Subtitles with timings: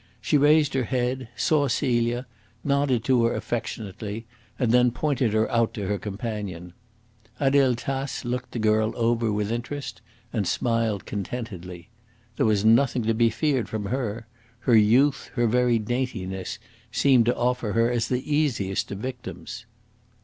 [0.19, 2.25] She raised her head, saw Celia,
[2.63, 4.25] nodded to her affectionately,
[4.57, 6.73] and then pointed her out to her companion.
[7.39, 10.01] Adele Tace looked the girl over with interest
[10.33, 11.89] and smiled contentedly.
[12.37, 14.25] There was nothing to be feared from her.
[14.61, 16.57] Her youth, her very daintiness,
[16.91, 19.67] seemed to offer her as the easiest of victims.